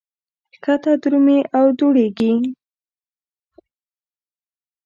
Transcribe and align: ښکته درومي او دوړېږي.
ښکته 0.55 0.91
درومي 1.01 1.39
او 1.57 1.65
دوړېږي. 1.79 2.33